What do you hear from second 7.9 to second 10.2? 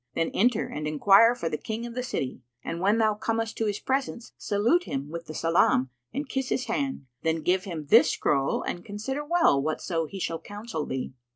scroll and consider well whatso he